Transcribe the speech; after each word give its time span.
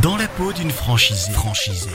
Dans 0.00 0.16
la 0.16 0.26
peau 0.26 0.54
d'une 0.54 0.70
franchisée. 0.70 1.32
Franchisée. 1.32 1.90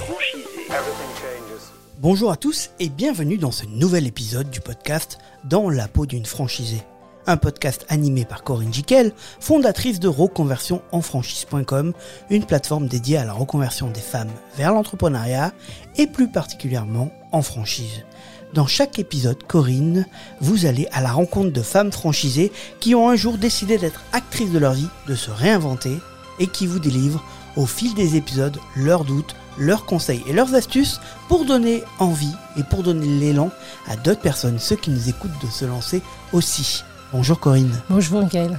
Bonjour 1.97 2.31
à 2.31 2.35
tous 2.35 2.69
et 2.79 2.89
bienvenue 2.89 3.39
dans 3.39 3.49
ce 3.51 3.65
nouvel 3.65 4.05
épisode 4.05 4.51
du 4.51 4.61
podcast 4.61 5.17
Dans 5.45 5.71
la 5.71 5.87
peau 5.87 6.05
d'une 6.05 6.27
franchisée. 6.27 6.83
Un 7.25 7.37
podcast 7.37 7.87
animé 7.89 8.23
par 8.23 8.43
Corinne 8.43 8.71
Jiquel, 8.71 9.13
fondatrice 9.39 9.99
de 9.99 10.07
Reconversion 10.07 10.83
en 10.91 11.01
franchise.com, 11.01 11.93
une 12.29 12.45
plateforme 12.45 12.87
dédiée 12.87 13.17
à 13.17 13.25
la 13.25 13.33
reconversion 13.33 13.89
des 13.89 13.99
femmes 13.99 14.31
vers 14.57 14.73
l'entrepreneuriat 14.73 15.51
et 15.97 16.05
plus 16.05 16.27
particulièrement 16.27 17.11
en 17.31 17.41
franchise. 17.41 18.05
Dans 18.53 18.67
chaque 18.67 18.99
épisode, 18.99 19.41
Corinne, 19.47 20.05
vous 20.39 20.67
allez 20.67 20.87
à 20.91 21.01
la 21.01 21.11
rencontre 21.11 21.51
de 21.51 21.63
femmes 21.63 21.91
franchisées 21.91 22.51
qui 22.79 22.93
ont 22.93 23.09
un 23.09 23.15
jour 23.15 23.39
décidé 23.39 23.79
d'être 23.79 24.03
actrices 24.13 24.51
de 24.51 24.59
leur 24.59 24.73
vie, 24.73 24.87
de 25.07 25.15
se 25.15 25.31
réinventer 25.31 25.97
et 26.39 26.45
qui 26.45 26.67
vous 26.67 26.77
délivrent 26.77 27.23
au 27.57 27.65
fil 27.65 27.93
des 27.93 28.15
épisodes 28.15 28.57
leurs 28.75 29.03
doutes, 29.03 29.35
leurs 29.57 29.85
conseils 29.85 30.23
et 30.27 30.33
leurs 30.33 30.53
astuces 30.53 31.01
pour 31.27 31.43
donner 31.43 31.83
envie 31.99 32.33
et 32.55 32.63
pour 32.63 32.83
donner 32.83 33.07
l'élan 33.07 33.49
à 33.89 33.95
d'autres 33.97 34.21
personnes, 34.21 34.59
ceux 34.59 34.75
qui 34.75 34.91
nous 34.91 35.09
écoutent, 35.09 35.31
de 35.43 35.49
se 35.49 35.65
lancer 35.65 36.01
aussi. 36.31 36.83
Bonjour 37.11 37.39
Corinne. 37.39 37.81
Bonjour 37.89 38.23
Gaël. 38.23 38.57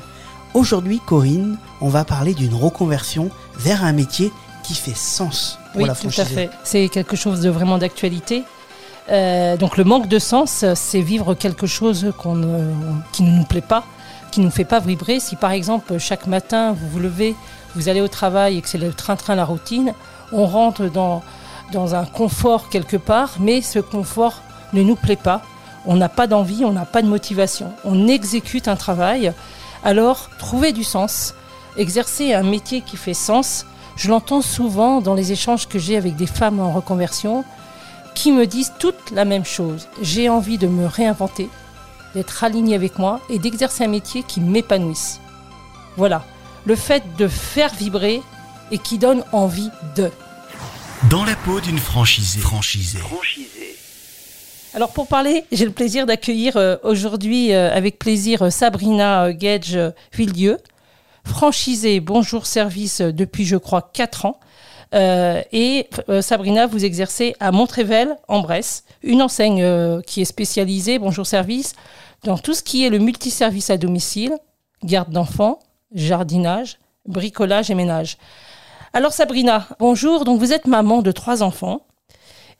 Aujourd'hui, 0.52 1.00
Corinne, 1.04 1.56
on 1.80 1.88
va 1.88 2.04
parler 2.04 2.34
d'une 2.34 2.54
reconversion 2.54 3.30
vers 3.56 3.84
un 3.84 3.92
métier 3.92 4.32
qui 4.64 4.74
fait 4.74 4.96
sens 4.96 5.58
pour 5.72 5.82
oui, 5.82 5.86
la 5.86 5.94
tout 5.94 6.10
franchisée. 6.10 6.22
à 6.22 6.24
fait. 6.24 6.50
C'est 6.64 6.88
quelque 6.88 7.16
chose 7.16 7.40
de 7.40 7.50
vraiment 7.50 7.78
d'actualité. 7.78 8.42
Euh, 9.10 9.56
donc 9.56 9.76
le 9.76 9.84
manque 9.84 10.08
de 10.08 10.18
sens, 10.18 10.64
c'est 10.74 11.00
vivre 11.00 11.34
quelque 11.34 11.66
chose 11.66 12.12
qui 13.12 13.22
ne 13.22 13.30
nous 13.30 13.44
plaît 13.44 13.60
pas, 13.60 13.84
qui 14.32 14.40
ne 14.40 14.46
nous 14.46 14.50
fait 14.50 14.64
pas 14.64 14.80
vibrer. 14.80 15.20
Si 15.20 15.36
par 15.36 15.52
exemple 15.52 15.98
chaque 15.98 16.26
matin 16.26 16.72
vous 16.72 16.88
vous 16.88 16.98
levez, 16.98 17.36
vous 17.74 17.88
allez 17.88 18.00
au 18.00 18.08
travail 18.08 18.58
et 18.58 18.62
que 18.62 18.68
c'est 18.68 18.78
le 18.78 18.92
train-train, 18.92 19.34
la 19.34 19.44
routine, 19.44 19.94
on 20.32 20.46
rentre 20.46 20.86
dans, 20.86 21.22
dans 21.72 21.94
un 21.94 22.04
confort 22.04 22.68
quelque 22.68 22.96
part, 22.96 23.36
mais 23.40 23.60
ce 23.62 23.78
confort 23.78 24.42
ne 24.72 24.82
nous 24.82 24.96
plaît 24.96 25.16
pas. 25.16 25.42
On 25.86 25.96
n'a 25.96 26.08
pas 26.08 26.26
d'envie, 26.26 26.64
on 26.64 26.72
n'a 26.72 26.84
pas 26.84 27.02
de 27.02 27.08
motivation. 27.08 27.72
On 27.84 28.08
exécute 28.08 28.68
un 28.68 28.76
travail. 28.76 29.32
Alors 29.84 30.28
trouver 30.38 30.72
du 30.72 30.84
sens, 30.84 31.34
exercer 31.76 32.34
un 32.34 32.42
métier 32.42 32.82
qui 32.82 32.96
fait 32.96 33.14
sens, 33.14 33.64
je 33.96 34.08
l'entends 34.08 34.42
souvent 34.42 35.00
dans 35.00 35.14
les 35.14 35.32
échanges 35.32 35.66
que 35.66 35.78
j'ai 35.78 35.96
avec 35.96 36.16
des 36.16 36.26
femmes 36.26 36.60
en 36.60 36.72
reconversion 36.72 37.44
qui 38.14 38.32
me 38.32 38.46
disent 38.46 38.72
toutes 38.78 39.10
la 39.12 39.24
même 39.24 39.44
chose. 39.44 39.88
J'ai 40.02 40.28
envie 40.28 40.58
de 40.58 40.66
me 40.66 40.86
réinventer, 40.86 41.48
d'être 42.14 42.44
aligné 42.44 42.74
avec 42.74 42.98
moi 42.98 43.20
et 43.28 43.38
d'exercer 43.38 43.84
un 43.84 43.88
métier 43.88 44.22
qui 44.22 44.40
m'épanouisse. 44.40 45.20
Voilà, 45.96 46.24
le 46.68 46.76
fait 46.76 47.02
de 47.16 47.28
faire 47.28 47.74
vibrer 47.74 48.20
et 48.70 48.76
qui 48.76 48.98
donne 48.98 49.24
envie 49.32 49.70
de. 49.96 50.10
Dans 51.08 51.24
la 51.24 51.34
peau 51.34 51.60
d'une 51.60 51.78
franchisée. 51.78 52.40
Franchisée. 52.40 52.98
Alors 54.74 54.92
pour 54.92 55.06
parler, 55.06 55.46
j'ai 55.50 55.64
le 55.64 55.72
plaisir 55.72 56.04
d'accueillir 56.04 56.58
euh, 56.58 56.76
aujourd'hui 56.82 57.54
euh, 57.54 57.74
avec 57.74 57.98
plaisir 57.98 58.42
euh, 58.42 58.50
Sabrina 58.50 59.32
Gage 59.32 59.78
Villieu, 60.12 60.58
franchisée 61.24 62.00
Bonjour 62.00 62.44
Service 62.44 63.00
depuis 63.00 63.46
je 63.46 63.56
crois 63.56 63.90
4 63.94 64.26
ans. 64.26 64.38
Euh, 64.94 65.42
et 65.52 65.88
euh, 66.10 66.20
Sabrina, 66.20 66.66
vous 66.66 66.84
exercez 66.84 67.34
à 67.40 67.50
Montrével, 67.50 68.14
en 68.28 68.40
Bresse, 68.40 68.84
une 69.02 69.22
enseigne 69.22 69.62
euh, 69.62 70.02
qui 70.02 70.20
est 70.20 70.26
spécialisée, 70.26 70.98
Bonjour 70.98 71.26
Service, 71.26 71.74
dans 72.24 72.36
tout 72.36 72.52
ce 72.52 72.62
qui 72.62 72.84
est 72.84 72.90
le 72.90 72.98
multiservice 72.98 73.70
à 73.70 73.78
domicile, 73.78 74.36
garde 74.82 75.10
d'enfants, 75.10 75.60
jardinage, 75.92 76.78
bricolage 77.06 77.70
et 77.70 77.74
ménage. 77.74 78.18
Alors 78.92 79.12
Sabrina, 79.12 79.66
bonjour, 79.78 80.24
donc 80.24 80.40
vous 80.40 80.52
êtes 80.52 80.66
maman 80.66 81.02
de 81.02 81.12
trois 81.12 81.42
enfants 81.42 81.82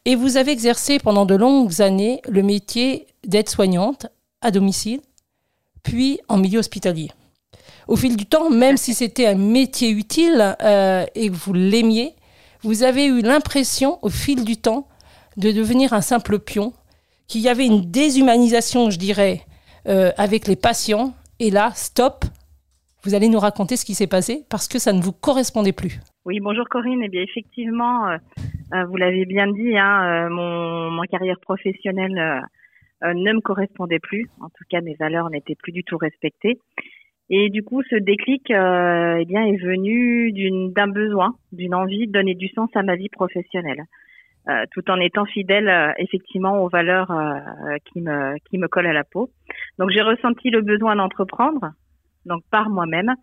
et 0.04 0.14
vous 0.14 0.36
avez 0.36 0.52
exercé 0.52 0.98
pendant 0.98 1.26
de 1.26 1.34
longues 1.34 1.80
années 1.80 2.20
le 2.28 2.42
métier 2.42 3.06
d'aide-soignante 3.26 4.06
à 4.41 4.50
domicile, 4.50 5.00
puis 5.82 6.20
en 6.28 6.36
milieu 6.36 6.58
hospitalier. 6.60 7.10
Au 7.88 7.97
fil 7.97 8.16
du 8.16 8.26
temps, 8.26 8.50
même 8.50 8.76
si 8.76 8.94
c'était 8.94 9.26
un 9.26 9.34
métier 9.34 9.91
utile 9.91 10.56
euh, 10.62 11.06
et 11.14 11.28
que 11.28 11.34
vous 11.34 11.54
l'aimiez, 11.54 12.14
vous 12.62 12.82
avez 12.82 13.06
eu 13.06 13.22
l'impression 13.22 13.98
au 14.03 14.10
fil 14.10 14.44
du 14.44 14.56
temps 14.56 14.86
de 15.36 15.53
devenir 15.53 15.92
un 15.92 16.00
simple 16.00 16.38
pion, 16.38 16.72
qu'il 17.26 17.41
y 17.41 17.48
avait 17.48 17.66
une 17.66 17.91
déshumanisation, 17.91 18.91
je 18.91 18.98
dirais, 18.98 19.44
euh, 19.88 20.12
avec 20.16 20.47
les 20.47 20.56
patients. 20.56 21.14
Et 21.38 21.50
là, 21.50 21.72
stop, 21.74 22.24
vous 23.04 23.14
allez 23.14 23.28
nous 23.28 23.38
raconter 23.38 23.76
ce 23.76 23.84
qui 23.84 23.94
s'est 23.94 24.06
passé 24.06 24.44
parce 24.50 24.69
que 24.69 24.78
ça 24.78 24.92
ne 24.92 25.00
vous 25.00 25.12
correspondait 25.12 25.72
plus. 25.72 26.00
Oui, 26.25 26.41
bonjour 26.41 26.69
Corinne. 26.69 27.03
Eh 27.03 27.09
bien, 27.09 27.22
effectivement, 27.22 28.09
euh, 28.09 28.16
euh, 28.75 28.84
vous 28.84 28.97
l'avez 28.97 29.25
bien 29.25 29.47
dit, 29.50 29.76
hein, 29.76 30.26
euh, 30.26 30.28
mon, 30.28 31.03
carrière 31.10 31.41
professionnelle 31.41 32.42
euh, 33.03 33.14
ne 33.14 33.32
me 33.32 33.41
correspondait 33.41 33.98
plus. 33.98 34.26
En 34.41 34.48
tout 34.48 34.64
cas, 34.69 34.81
mes 34.81 34.94
valeurs 34.94 35.31
n'étaient 35.31 35.54
plus 35.54 35.72
du 35.72 35.84
tout 35.84 35.97
respectées. 35.97 36.59
Et 37.31 37.48
du 37.50 37.62
coup, 37.62 37.82
ce 37.82 37.97
déclic, 37.97 38.50
eh 38.50 39.25
bien, 39.26 39.44
est 39.44 39.62
venu 39.62 40.32
d'un 40.72 40.88
besoin, 40.88 41.34
d'une 41.53 41.75
envie 41.75 42.06
de 42.06 42.12
donner 42.12 42.34
du 42.34 42.48
sens 42.48 42.70
à 42.75 42.82
ma 42.82 42.97
vie 42.97 43.10
professionnelle, 43.10 43.84
tout 44.72 44.91
en 44.91 44.98
étant 44.98 45.26
fidèle, 45.26 45.94
effectivement, 45.98 46.62
aux 46.62 46.70
valeurs 46.70 47.12
qui 47.84 48.00
me 48.00 48.38
qui 48.48 48.56
me 48.56 48.66
collent 48.66 48.86
à 48.86 48.94
la 48.94 49.04
peau. 49.04 49.28
Donc, 49.78 49.91
j'ai 49.91 50.00
ressenti 50.00 50.48
le 50.48 50.62
besoin 50.62 50.97
d'entreprendre, 50.97 51.72
donc 52.28 52.43
par 52.50 52.71
moi-même. 52.71 53.15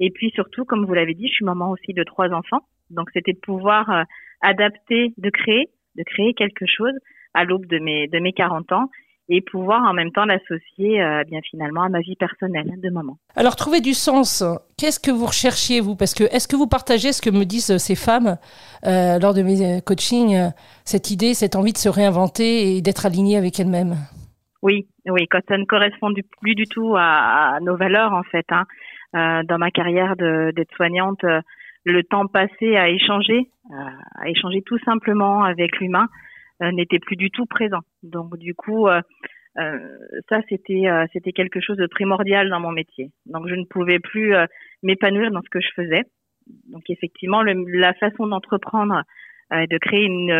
Et 0.00 0.10
puis 0.10 0.30
surtout, 0.30 0.64
comme 0.64 0.84
vous 0.86 0.94
l'avez 0.94 1.14
dit, 1.14 1.28
je 1.28 1.34
suis 1.34 1.44
maman 1.44 1.70
aussi 1.70 1.92
de 1.92 2.02
trois 2.04 2.30
enfants. 2.30 2.62
Donc 2.90 3.08
c'était 3.12 3.32
de 3.32 3.38
pouvoir 3.38 3.90
euh, 3.90 4.02
adapter, 4.40 5.14
de 5.18 5.30
créer, 5.30 5.68
de 5.96 6.02
créer 6.04 6.34
quelque 6.34 6.66
chose 6.66 6.92
à 7.34 7.44
l'aube 7.44 7.66
de 7.66 7.78
mes 7.78 8.08
de 8.08 8.18
mes 8.18 8.32
40 8.32 8.72
ans 8.72 8.88
et 9.30 9.40
pouvoir 9.40 9.82
en 9.88 9.94
même 9.94 10.12
temps 10.12 10.26
l'associer 10.26 11.00
euh, 11.00 11.24
bien 11.24 11.40
finalement 11.50 11.82
à 11.82 11.88
ma 11.88 12.00
vie 12.00 12.14
personnelle 12.16 12.74
de 12.76 12.90
maman. 12.90 13.16
Alors, 13.36 13.56
trouver 13.56 13.80
du 13.80 13.94
sens, 13.94 14.44
qu'est-ce 14.76 15.00
que 15.00 15.10
vous 15.10 15.24
recherchiez, 15.24 15.80
vous? 15.80 15.96
Parce 15.96 16.12
que 16.12 16.24
est-ce 16.24 16.46
que 16.46 16.56
vous 16.56 16.66
partagez 16.66 17.12
ce 17.12 17.22
que 17.22 17.30
me 17.30 17.44
disent 17.44 17.70
euh, 17.70 17.78
ces 17.78 17.94
femmes 17.94 18.36
lors 18.82 19.32
de 19.32 19.40
mes 19.40 19.80
coachings, 19.80 20.50
cette 20.84 21.10
idée, 21.10 21.32
cette 21.32 21.56
envie 21.56 21.72
de 21.72 21.78
se 21.78 21.88
réinventer 21.88 22.76
et 22.76 22.82
d'être 22.82 23.06
alignées 23.06 23.38
avec 23.38 23.58
elles-mêmes? 23.58 23.96
Oui, 24.64 24.86
oui, 25.06 25.26
quand 25.28 25.40
ça 25.46 25.58
ne 25.58 25.66
correspond 25.66 26.10
plus 26.40 26.54
du 26.54 26.64
tout 26.64 26.94
à, 26.96 27.58
nos 27.60 27.76
valeurs 27.76 28.14
en 28.14 28.22
fait. 28.22 28.46
Hein. 28.50 28.64
Euh, 29.14 29.42
dans 29.44 29.58
ma 29.58 29.70
carrière 29.70 30.16
de- 30.16 30.52
d'aide-soignante, 30.56 31.22
euh, 31.24 31.40
le 31.84 32.02
temps 32.02 32.26
passé 32.26 32.74
à 32.76 32.88
échanger, 32.88 33.50
euh, 33.70 33.90
à 34.22 34.28
échanger 34.30 34.62
tout 34.62 34.78
simplement 34.78 35.44
avec 35.44 35.78
l'humain, 35.80 36.08
euh, 36.62 36.70
n'était 36.72 36.98
plus 36.98 37.16
du 37.16 37.30
tout 37.30 37.44
présent. 37.44 37.80
Donc 38.02 38.38
du 38.38 38.54
coup, 38.54 38.88
euh, 38.88 39.02
euh, 39.58 39.78
ça 40.30 40.40
c'était 40.48 40.84
c'était 41.12 41.32
quelque 41.32 41.60
chose 41.60 41.76
de 41.76 41.86
primordial 41.86 42.48
dans 42.48 42.58
mon 42.60 42.72
métier. 42.72 43.10
Donc 43.26 43.46
je 43.48 43.54
ne 43.54 43.66
pouvais 43.66 43.98
plus 43.98 44.32
m'épanouir 44.82 45.30
dans 45.30 45.42
ce 45.42 45.50
que 45.50 45.60
je 45.60 45.68
faisais. 45.76 46.04
Donc 46.72 46.84
effectivement, 46.88 47.42
le- 47.42 47.64
la 47.78 47.92
façon 47.94 48.26
d'entreprendre, 48.26 49.02
de 49.52 49.78
créer 49.78 50.04
une, 50.06 50.30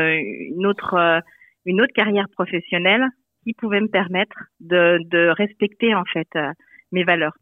une 0.56 0.66
autre 0.66 1.20
une 1.66 1.82
autre 1.82 1.92
carrière 1.94 2.28
professionnelle 2.32 3.04
qui 3.44 3.52
pouvait 3.52 3.80
me 3.80 3.88
permettre 3.88 4.36
de, 4.60 4.98
de 5.10 5.28
respecter 5.28 5.94
en 5.94 6.04
fait 6.12 6.28
euh, 6.34 6.50
mes 6.90 7.04
valeurs. 7.04 7.34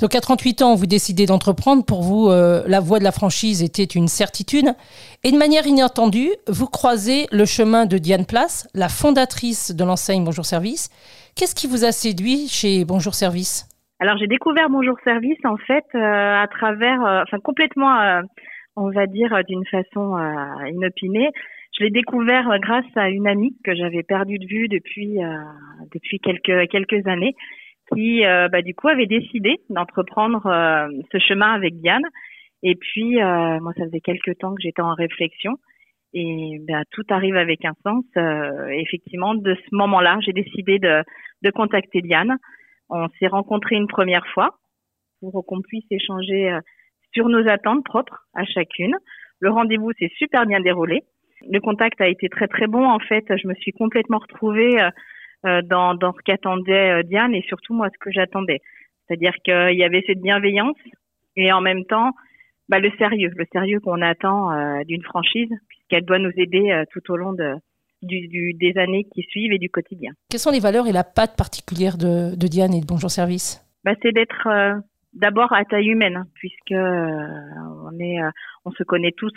Donc, 0.00 0.14
à 0.14 0.20
38 0.20 0.62
ans, 0.62 0.74
vous 0.74 0.86
décidez 0.86 1.26
d'entreprendre. 1.26 1.84
Pour 1.84 2.02
vous, 2.02 2.28
euh, 2.28 2.62
la 2.66 2.80
voie 2.80 2.98
de 2.98 3.04
la 3.04 3.12
franchise 3.12 3.62
était 3.62 3.84
une 3.84 4.08
certitude. 4.08 4.66
Et 5.24 5.32
de 5.32 5.36
manière 5.36 5.66
inattendue, 5.66 6.30
vous 6.46 6.66
croisez 6.66 7.26
le 7.32 7.44
chemin 7.44 7.86
de 7.86 7.98
Diane 7.98 8.26
Place, 8.26 8.68
la 8.74 8.88
fondatrice 8.88 9.74
de 9.74 9.84
l'enseigne 9.84 10.24
Bonjour 10.24 10.44
Service. 10.44 10.88
Qu'est-ce 11.36 11.54
qui 11.54 11.66
vous 11.66 11.84
a 11.84 11.92
séduit 11.92 12.48
chez 12.48 12.84
Bonjour 12.84 13.14
Service? 13.14 13.68
Alors 14.00 14.16
j'ai 14.16 14.28
découvert 14.28 14.70
Bonjour 14.70 14.96
Service 15.02 15.38
en 15.44 15.56
fait 15.56 15.84
euh, 15.96 15.98
à 15.98 16.46
travers, 16.46 17.00
enfin 17.24 17.38
complètement, 17.42 18.22
on 18.76 18.90
va 18.90 19.06
dire 19.06 19.36
d'une 19.48 19.66
façon 19.66 20.16
inopinée. 20.70 21.30
Je 21.78 21.84
l'ai 21.84 21.90
découvert 21.90 22.50
euh, 22.50 22.58
grâce 22.58 22.96
à 22.96 23.08
une 23.08 23.28
amie 23.28 23.56
que 23.64 23.74
j'avais 23.74 24.02
perdue 24.02 24.38
de 24.38 24.46
vue 24.46 24.68
depuis 24.68 25.22
euh, 25.22 25.36
depuis 25.92 26.18
quelques 26.18 26.68
quelques 26.70 27.06
années, 27.06 27.34
qui 27.92 28.24
euh, 28.24 28.48
bah, 28.48 28.62
du 28.62 28.74
coup 28.74 28.88
avait 28.88 29.06
décidé 29.06 29.60
d'entreprendre 29.70 30.44
euh, 30.46 30.88
ce 31.12 31.18
chemin 31.18 31.52
avec 31.52 31.80
Diane. 31.80 32.04
Et 32.64 32.74
puis 32.74 33.22
euh, 33.22 33.60
moi 33.60 33.72
ça 33.76 33.84
faisait 33.84 34.00
quelques 34.00 34.38
temps 34.38 34.54
que 34.54 34.62
j'étais 34.62 34.82
en 34.82 34.94
réflexion. 34.94 35.54
Et 36.14 36.58
bah, 36.66 36.82
tout 36.90 37.04
arrive 37.10 37.36
avec 37.36 37.64
un 37.64 37.74
sens. 37.84 38.04
Effectivement, 38.70 39.34
de 39.34 39.54
ce 39.54 39.76
moment-là, 39.76 40.18
j'ai 40.24 40.32
décidé 40.32 40.78
de, 40.78 41.04
de 41.42 41.50
contacter 41.50 42.00
Diane. 42.00 42.38
On 42.88 43.08
s'est 43.18 43.26
rencontrés 43.26 43.76
une 43.76 43.86
première 43.86 44.26
fois 44.28 44.58
pour 45.20 45.44
qu'on 45.44 45.60
puisse 45.60 45.84
échanger 45.90 46.58
sur 47.12 47.28
nos 47.28 47.46
attentes 47.46 47.84
propres 47.84 48.26
à 48.34 48.44
chacune. 48.46 48.96
Le 49.40 49.50
rendez-vous 49.50 49.92
s'est 49.98 50.10
super 50.16 50.46
bien 50.46 50.60
déroulé. 50.60 51.02
Le 51.46 51.60
contact 51.60 52.00
a 52.00 52.08
été 52.08 52.28
très 52.28 52.48
très 52.48 52.66
bon. 52.66 52.84
En 52.84 52.98
fait, 52.98 53.24
je 53.36 53.46
me 53.46 53.54
suis 53.54 53.72
complètement 53.72 54.18
retrouvée 54.18 54.80
euh, 54.80 54.90
euh, 55.46 55.62
dans, 55.62 55.94
dans 55.94 56.12
ce 56.12 56.18
qu'attendait 56.24 57.00
euh, 57.00 57.02
Diane 57.02 57.34
et 57.34 57.42
surtout 57.42 57.74
moi 57.74 57.88
ce 57.92 57.98
que 57.98 58.10
j'attendais. 58.10 58.60
C'est-à-dire 59.06 59.34
qu'il 59.44 59.78
y 59.78 59.84
avait 59.84 60.02
cette 60.06 60.20
bienveillance 60.20 60.76
et 61.36 61.52
en 61.52 61.60
même 61.60 61.84
temps 61.84 62.12
bah, 62.68 62.80
le 62.80 62.90
sérieux, 62.98 63.30
le 63.34 63.46
sérieux 63.52 63.80
qu'on 63.80 64.02
attend 64.02 64.50
d'une 64.84 65.02
franchise, 65.02 65.48
puisqu'elle 65.68 66.04
doit 66.04 66.18
nous 66.18 66.32
aider 66.36 66.82
tout 66.92 67.00
au 67.10 67.16
long 67.16 67.32
de, 67.32 67.54
du, 68.02 68.52
des 68.52 68.76
années 68.76 69.04
qui 69.14 69.22
suivent 69.22 69.52
et 69.52 69.58
du 69.58 69.70
quotidien. 69.70 70.12
Quelles 70.28 70.40
sont 70.40 70.50
les 70.50 70.60
valeurs 70.60 70.86
et 70.86 70.92
la 70.92 71.04
patte 71.04 71.34
particulière 71.34 71.96
de, 71.96 72.36
de 72.36 72.46
Diane 72.46 72.74
et 72.74 72.82
de 72.82 72.86
Bonjour 72.86 73.10
Service? 73.10 73.64
Bah, 73.84 73.92
C'est 74.02 74.12
d'être 74.12 74.48
d'abord 75.14 75.50
à 75.54 75.64
taille 75.64 75.88
humaine, 75.88 76.16
hein, 76.16 76.26
puisque 76.34 76.72
on 76.72 77.98
est, 77.98 78.18
on 78.66 78.70
se 78.72 78.82
connaît 78.82 79.14
tous, 79.16 79.32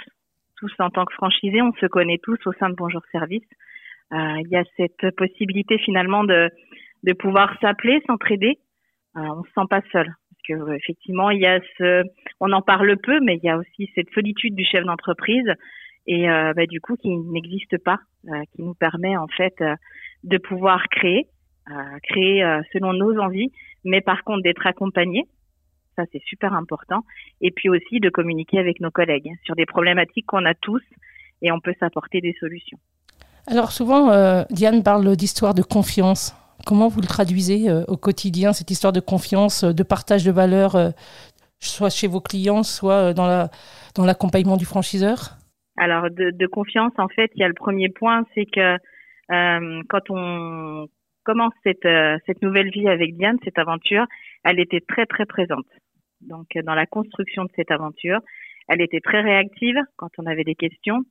tous 0.61 0.71
en 0.79 0.89
tant 0.89 1.03
que 1.05 1.13
franchisés, 1.13 1.61
on 1.61 1.73
se 1.73 1.87
connaît 1.87 2.19
tous 2.23 2.39
au 2.45 2.53
sein 2.53 2.69
de 2.69 2.75
Bonjour 2.75 3.01
Service. 3.11 3.43
il 4.13 4.47
y 4.49 4.55
a 4.55 4.63
cette 4.77 5.15
possibilité 5.17 5.77
finalement 5.79 6.23
de, 6.23 6.49
de 7.03 7.13
pouvoir 7.13 7.57
s'appeler, 7.59 8.01
s'entraider. 8.07 8.59
on 9.15 9.43
se 9.43 9.51
sent 9.53 9.67
pas 9.69 9.81
seul 9.91 10.15
que 10.47 10.53
euh, 10.53 10.75
effectivement 10.75 11.29
il 11.29 11.39
y 11.39 11.45
a 11.45 11.59
ce, 11.77 12.03
on 12.39 12.51
en 12.51 12.61
parle 12.61 12.97
peu, 12.97 13.19
mais 13.21 13.37
il 13.37 13.45
y 13.45 13.49
a 13.49 13.57
aussi 13.57 13.89
cette 13.95 14.09
solitude 14.11 14.55
du 14.55 14.65
chef 14.65 14.83
d'entreprise 14.85 15.47
et 16.07 16.29
euh, 16.29 16.53
bah, 16.53 16.65
du 16.65 16.81
coup 16.81 16.95
qui 16.95 17.09
n'existe 17.09 17.77
pas, 17.83 17.99
euh, 18.27 18.41
qui 18.55 18.63
nous 18.63 18.73
permet 18.73 19.17
en 19.17 19.27
fait 19.27 19.55
de 20.23 20.37
pouvoir 20.37 20.87
créer, 20.89 21.27
créer 22.03 22.43
selon 22.73 22.93
nos 22.93 23.17
envies, 23.19 23.51
mais 23.85 24.01
par 24.01 24.23
contre 24.23 24.43
d'être 24.43 24.65
accompagné. 24.67 25.25
Ça 25.95 26.03
c'est 26.11 26.21
super 26.25 26.53
important. 26.53 27.03
Et 27.41 27.51
puis 27.51 27.69
aussi 27.69 27.99
de 27.99 28.09
communiquer 28.09 28.59
avec 28.59 28.79
nos 28.79 28.91
collègues 28.91 29.31
sur 29.43 29.55
des 29.55 29.65
problématiques 29.65 30.25
qu'on 30.25 30.45
a 30.45 30.53
tous 30.53 30.83
et 31.41 31.51
on 31.51 31.59
peut 31.59 31.73
s'apporter 31.79 32.21
des 32.21 32.35
solutions. 32.39 32.77
Alors 33.47 33.71
souvent, 33.71 34.45
Diane 34.51 34.83
parle 34.83 35.15
d'histoire 35.15 35.55
de 35.55 35.63
confiance. 35.63 36.35
Comment 36.65 36.87
vous 36.87 37.01
le 37.01 37.07
traduisez 37.07 37.69
euh, 37.69 37.83
au 37.87 37.97
quotidien, 37.97 38.53
cette 38.53 38.71
histoire 38.71 38.93
de 38.93 38.99
confiance, 38.99 39.63
euh, 39.63 39.73
de 39.73 39.83
partage 39.83 40.23
de 40.23 40.31
valeurs, 40.31 40.75
euh, 40.75 40.89
soit 41.59 41.89
chez 41.89 42.07
vos 42.07 42.21
clients, 42.21 42.63
soit 42.63 43.13
dans 43.13 43.27
la 43.27 43.49
dans 43.95 44.05
l'accompagnement 44.05 44.57
du 44.57 44.65
franchiseur? 44.65 45.37
Alors 45.77 46.09
de, 46.09 46.47
confiance, 46.47 46.93
en 46.97 47.07
fait, 47.07 47.31
il 47.35 47.41
y 47.41 47.43
a 47.43 47.47
le 47.47 47.53
premier 47.53 47.89
point, 47.89 48.25
c'est 48.35 48.45
que 48.45 48.77
quand 49.29 50.09
on 50.09 50.87
commence 51.23 51.53
cette 51.63 51.87
cette 52.25 52.41
nouvelle 52.41 52.69
vie 52.69 52.87
avec 52.87 53.15
Diane, 53.15 53.37
cette 53.43 53.57
aventure, 53.57 54.05
elle 54.43 54.59
était 54.59 54.81
très 54.81 55.05
très 55.05 55.25
présente. 55.25 55.67
Donc 56.21 56.47
dans 56.63 56.75
la 56.75 56.85
construction 56.85 57.43
de 57.43 57.49
cette 57.55 57.71
aventure, 57.71 58.19
elle 58.67 58.81
était 58.81 58.99
très 58.99 59.21
réactive 59.21 59.77
quand 59.97 60.09
on 60.17 60.25
avait 60.25 60.43
des 60.43 60.55
questions. 60.55 61.03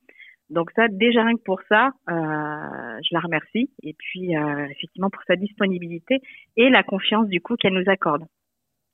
Donc 0.49 0.69
ça, 0.75 0.87
déjà 0.89 1.23
rien 1.23 1.35
que 1.35 1.43
pour 1.43 1.61
ça, 1.69 1.91
euh, 2.09 2.99
je 3.03 3.13
la 3.13 3.19
remercie. 3.21 3.71
Et 3.83 3.93
puis 3.97 4.35
euh, 4.35 4.65
effectivement 4.65 5.09
pour 5.09 5.23
sa 5.23 5.35
disponibilité 5.35 6.19
et 6.57 6.69
la 6.69 6.83
confiance 6.83 7.27
du 7.27 7.41
coup 7.41 7.55
qu'elle 7.55 7.73
nous 7.73 7.89
accorde. 7.89 8.23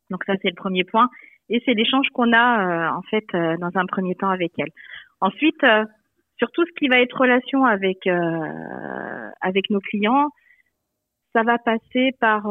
Donc 0.09 0.23
ça 0.25 0.33
c'est 0.41 0.49
le 0.49 0.55
premier 0.55 0.83
point. 0.83 1.09
Et 1.49 1.61
c'est 1.65 1.73
l'échange 1.73 2.07
qu'on 2.13 2.33
a 2.33 2.91
euh, 2.91 2.97
en 2.97 3.01
fait 3.03 3.25
dans 3.31 3.71
un 3.75 3.85
premier 3.85 4.15
temps 4.15 4.29
avec 4.29 4.51
elle. 4.57 4.69
Ensuite, 5.21 5.65
sur 6.37 6.51
tout 6.51 6.65
ce 6.65 6.71
qui 6.77 6.89
va 6.89 6.99
être 6.99 7.17
relation 7.17 7.65
avec 7.65 8.05
avec 9.41 9.69
nos 9.69 9.79
clients, 9.79 10.29
ça 11.33 11.41
va 11.43 11.57
passer 11.57 12.11
par 12.19 12.45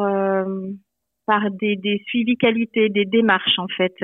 par 1.26 1.50
des, 1.50 1.76
des 1.76 2.02
suivis 2.06 2.36
qualité, 2.36 2.88
des 2.88 3.04
démarches 3.04 3.58
en 3.58 3.68
fait 3.68 3.94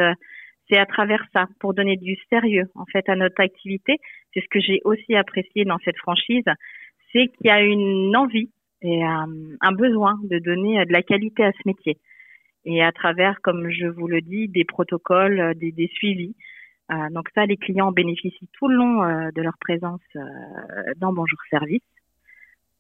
c'est 0.73 0.79
à 0.79 0.87
travers 0.87 1.25
ça, 1.33 1.49
pour 1.61 1.75
donner 1.75 1.97
du 1.97 2.17
sérieux 2.31 2.71
en 2.75 2.87
fait 2.87 3.09
à 3.09 3.17
notre 3.17 3.41
activité. 3.41 3.99
C'est 4.33 4.41
ce 4.41 4.49
que 4.49 4.61
j'ai 4.61 4.81
aussi 4.85 5.15
apprécié 5.15 5.65
dans 5.65 5.79
cette 5.85 5.99
franchise, 5.99 6.45
c'est 7.13 7.29
qu'il 7.29 7.47
y 7.47 7.51
a 7.51 7.61
une 7.61 8.17
envie 8.17 8.51
et 8.81 9.05
euh, 9.05 9.57
un 9.61 9.73
besoin 9.73 10.19
de 10.25 10.39
donner 10.39 10.81
euh, 10.81 10.85
de 10.85 10.93
la 10.93 11.03
qualité 11.03 11.45
à 11.45 11.53
ce 11.53 11.61
métier. 11.67 11.99
Et 12.65 12.83
à 12.83 12.93
travers, 12.93 13.41
comme 13.43 13.71
je 13.71 13.87
vous 13.87 14.09
le 14.09 14.21
dis, 14.21 14.49
des 14.49 14.65
protocoles, 14.65 15.41
euh, 15.41 15.55
des, 15.55 15.73
des 15.73 15.89
suivis. 15.89 16.35
donc 17.11 17.29
ça, 17.35 17.47
les 17.47 17.57
clients 17.57 17.93
bénéficient 17.93 18.51
tout 18.53 18.69
le 18.69 18.77
long 18.77 18.97
de 19.37 19.43
leur 19.43 19.57
présence 19.59 20.07
dans 20.97 21.13
Bonjour 21.13 21.39
Service. 21.49 21.81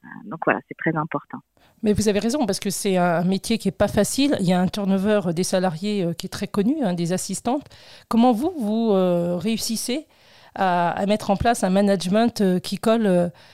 Euh, 0.05 0.09
donc 0.25 0.41
voilà, 0.45 0.61
c'est 0.69 0.77
très 0.77 0.97
important. 0.97 1.39
Mais 1.83 1.93
vous 1.93 2.09
avez 2.09 2.21
raison, 2.21 2.47
parce 2.47 2.61
que 2.61 2.71
c'est 2.71 2.97
un 2.97 3.25
métier 3.25 3.59
qui 3.59 3.69
n'est 3.69 3.73
pas 3.73 3.89
facile. 3.89 4.37
Il 4.41 4.47
y 4.47 4.53
a 4.53 4.61
un 4.61 4.69
turnover 4.69 5.33
des 5.35 5.43
salariés 5.43 6.05
euh, 6.05 6.13
qui 6.13 6.27
est 6.27 6.31
très 6.31 6.47
connu, 6.47 6.77
hein, 6.83 6.95
des 6.95 7.13
assistantes. 7.13 7.65
Comment 8.09 8.33
vous, 8.33 8.53
vous 8.57 8.93
euh, 8.93 9.37
réussissez 9.37 10.07
à, 10.55 11.05
mettre 11.09 11.31
en 11.31 11.37
place 11.37 11.65
un 11.65 11.71
management 11.71 12.61
qui 12.61 12.77
colle, 12.77 13.05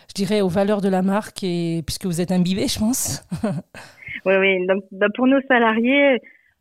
je 0.09 0.15
dirais, 0.15 0.41
aux 0.41 0.49
valeurs 0.49 0.81
de 0.81 0.89
la 0.89 1.01
marque, 1.01 1.45
et, 1.45 1.85
puisque 1.87 2.07
vous 2.07 2.21
êtes 2.21 2.33
imbibé, 2.33 2.67
je 2.67 2.79
pense? 2.79 3.25
Oui, 4.25 4.35
oui. 4.37 4.67
Donc, 4.67 4.83
pour 5.15 5.29
nos 5.29 5.41
salariés, 5.43 6.21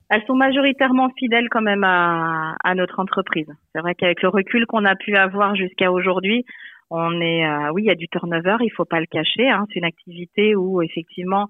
elles 0.09 0.23
sont 0.25 0.35
majoritairement 0.35 1.09
fidèles 1.17 1.49
quand 1.49 1.61
même 1.61 1.83
à, 1.83 2.55
à 2.63 2.75
notre 2.75 2.99
entreprise. 2.99 3.47
C'est 3.73 3.81
vrai 3.81 3.95
qu'avec 3.95 4.21
le 4.21 4.29
recul 4.29 4.65
qu'on 4.67 4.85
a 4.85 4.95
pu 4.95 5.15
avoir 5.15 5.55
jusqu'à 5.55 5.91
aujourd'hui, 5.91 6.45
on 6.89 7.19
est, 7.21 7.45
euh, 7.45 7.71
oui, 7.73 7.83
il 7.83 7.87
y 7.87 7.91
a 7.91 7.95
du 7.95 8.07
turnover, 8.07 8.57
il 8.61 8.71
faut 8.71 8.85
pas 8.85 8.99
le 8.99 9.05
cacher. 9.07 9.49
Hein, 9.49 9.65
c'est 9.69 9.79
une 9.79 9.85
activité 9.85 10.55
où 10.55 10.81
effectivement, 10.81 11.47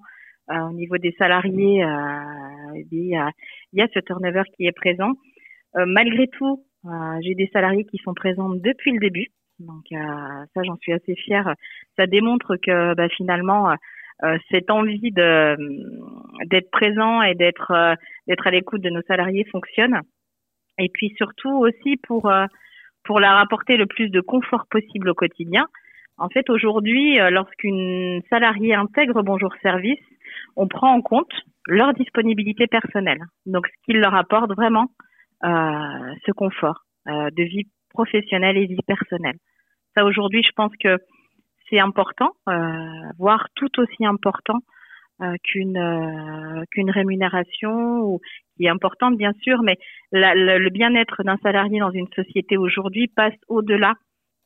euh, 0.50 0.58
au 0.68 0.72
niveau 0.72 0.98
des 0.98 1.14
salariés, 1.18 1.84
euh, 1.84 2.82
il, 2.90 3.06
y 3.06 3.16
a, 3.16 3.30
il 3.72 3.78
y 3.78 3.82
a 3.82 3.88
ce 3.94 4.00
turnover 4.00 4.42
qui 4.56 4.66
est 4.66 4.72
présent. 4.72 5.12
malgré 5.74 6.26
tout, 6.28 6.64
j'ai 7.20 7.34
des 7.34 7.48
salariés 7.52 7.84
qui 7.84 7.98
sont 7.98 8.14
présents 8.14 8.48
depuis 8.50 8.92
le 8.92 8.98
début. 8.98 9.28
Donc 9.58 9.84
ça, 9.90 10.62
j'en 10.64 10.76
suis 10.76 10.92
assez 10.92 11.14
fière. 11.14 11.54
Ça 11.96 12.06
démontre 12.06 12.56
que 12.56 12.94
bah, 12.94 13.08
finalement, 13.08 13.76
cette 14.50 14.70
envie 14.70 15.12
de 15.12 15.56
d'être 16.46 16.70
présent 16.70 17.22
et 17.22 17.34
d'être 17.34 17.96
d'être 18.26 18.46
à 18.46 18.50
l'écoute 18.50 18.80
de 18.80 18.90
nos 18.90 19.02
salariés 19.02 19.44
fonctionne. 19.44 20.00
Et 20.78 20.88
puis 20.88 21.12
surtout 21.16 21.54
aussi 21.58 21.96
pour 21.98 22.30
pour 23.04 23.20
leur 23.20 23.36
apporter 23.36 23.76
le 23.76 23.86
plus 23.86 24.10
de 24.10 24.20
confort 24.20 24.66
possible 24.70 25.08
au 25.08 25.14
quotidien. 25.14 25.66
En 26.18 26.28
fait, 26.28 26.50
aujourd'hui, 26.50 27.20
euh, 27.20 27.30
lorsqu'une 27.30 28.20
salariée 28.28 28.74
intègre 28.74 29.22
Bonjour 29.22 29.54
Service, 29.62 30.02
on 30.56 30.66
prend 30.66 30.92
en 30.92 31.00
compte 31.00 31.32
leur 31.66 31.94
disponibilité 31.94 32.66
personnelle. 32.66 33.20
Donc, 33.46 33.66
ce 33.68 33.84
qui 33.84 33.92
leur 33.92 34.14
apporte 34.14 34.50
vraiment 34.54 34.88
euh, 35.44 36.14
ce 36.26 36.32
confort 36.32 36.82
euh, 37.06 37.30
de 37.30 37.42
vie 37.44 37.68
professionnelle 37.90 38.56
et 38.56 38.66
vie 38.66 38.82
personnelle. 38.86 39.36
Ça, 39.96 40.04
aujourd'hui, 40.04 40.42
je 40.42 40.52
pense 40.56 40.72
que 40.82 40.98
c'est 41.70 41.78
important, 41.78 42.30
voire 43.18 43.46
tout 43.54 43.78
aussi 43.78 44.06
important 44.06 44.60
qu'une 45.42 46.64
qu'une 46.70 46.90
rémunération 46.90 48.00
ou 48.00 48.20
qui 48.56 48.66
est 48.66 48.68
importante 48.68 49.16
bien 49.16 49.32
sûr, 49.42 49.62
mais 49.62 49.76
le, 50.12 50.68
bien-être 50.70 51.22
d'un 51.22 51.38
salarié 51.42 51.80
dans 51.80 51.90
une 51.90 52.08
société 52.14 52.56
aujourd'hui 52.56 53.08
passe 53.08 53.34
au-delà 53.48 53.94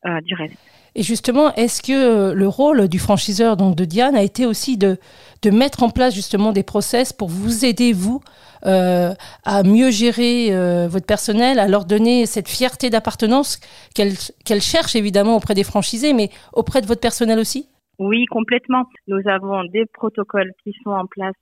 euh, 0.04 0.20
du 0.22 0.34
reste. 0.34 0.56
Et 0.96 1.04
justement, 1.04 1.54
est-ce 1.54 1.80
que 1.80 1.92
euh, 1.92 2.34
le 2.34 2.48
rôle 2.48 2.88
du 2.88 2.98
franchiseur, 2.98 3.56
donc 3.56 3.76
de 3.76 3.84
Diane, 3.84 4.16
a 4.16 4.22
été 4.22 4.46
aussi 4.46 4.76
de, 4.76 4.98
de 5.42 5.50
mettre 5.50 5.84
en 5.84 5.90
place 5.90 6.12
justement 6.12 6.50
des 6.50 6.64
process 6.64 7.12
pour 7.12 7.28
vous 7.28 7.64
aider, 7.64 7.92
vous, 7.92 8.20
euh, 8.66 9.14
à 9.44 9.62
mieux 9.62 9.92
gérer 9.92 10.50
votre 10.88 11.06
personnel, 11.06 11.60
à 11.60 11.68
leur 11.68 11.84
donner 11.84 12.26
cette 12.26 12.48
fierté 12.48 12.90
d'appartenance 12.90 13.60
qu'elle 13.94 14.14
qu'elle 14.44 14.60
cherche 14.60 14.96
évidemment 14.96 15.36
auprès 15.36 15.54
des 15.54 15.64
franchisés, 15.64 16.12
mais 16.14 16.30
auprès 16.52 16.80
de 16.80 16.86
votre 16.86 17.00
personnel 17.00 17.38
aussi? 17.38 17.68
Oui, 18.02 18.26
complètement. 18.26 18.86
Nous 19.06 19.20
avons 19.26 19.62
des 19.62 19.86
protocoles 19.86 20.50
qui 20.64 20.74
sont 20.82 20.90
en 20.90 21.06
place 21.06 21.36